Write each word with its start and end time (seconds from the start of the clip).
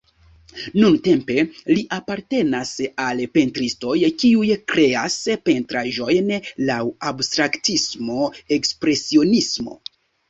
Nuntempe 0.83 1.43
li 1.77 1.81
apartenas 1.97 2.71
al 3.03 3.21
pentristoj, 3.39 3.93
kiuj 4.23 4.49
kreas 4.73 5.19
pentraĵojn 5.51 6.33
laŭ 6.71 6.79
abstraktismo-ekspresionismo. 7.13 9.79